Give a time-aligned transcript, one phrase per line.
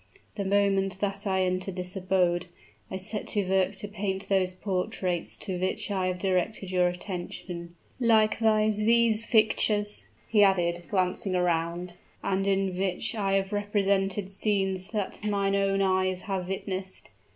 [0.35, 2.47] The moment that I entered this abode,
[2.89, 7.75] I set to work to paint those portraits to which I have directed your attention
[7.99, 15.23] likewise these pictures," he added, glancing around, "and in which I have represented scenes that
[15.23, 17.11] my own eyes have witnessed.